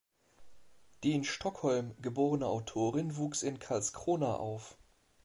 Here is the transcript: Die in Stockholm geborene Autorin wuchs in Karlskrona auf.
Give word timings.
Die 1.03 1.13
in 1.13 1.23
Stockholm 1.23 1.93
geborene 2.01 2.47
Autorin 2.47 3.17
wuchs 3.17 3.43
in 3.43 3.59
Karlskrona 3.59 4.33
auf. 4.33 4.75